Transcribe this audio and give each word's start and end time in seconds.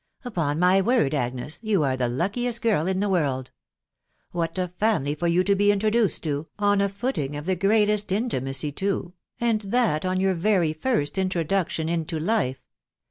Upon 0.25 0.57
my 0.57 0.81
word, 0.81 1.13
Agnes, 1.13 1.59
you 1.61 1.83
are 1.83 1.95
the 1.95 2.07
luckiest 2.07 2.63
girl 2.63 2.87
in 2.87 3.01
the 3.01 3.07
world! 3.07 3.51
What 4.31 4.57
a 4.57 4.67
family 4.67 5.13
for 5.13 5.27
you 5.27 5.43
to 5.43 5.53
be 5.53 5.71
introduced 5.71 6.23
to, 6.23 6.47
on 6.57 6.81
a 6.81 6.89
footing 6.89 7.35
of 7.35 7.45
the 7.45 7.55
greatest 7.55 8.11
intimacy 8.11 8.71
too, 8.71 9.13
and 9.39 9.61
that 9.61 10.03
on 10.03 10.19
your 10.19 10.33
very 10.33 10.73
first 10.73 11.19
introduction 11.19 11.87
into 11.87 12.17
life 12.17 12.63